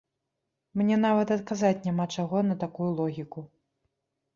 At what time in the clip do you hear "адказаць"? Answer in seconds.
1.37-1.85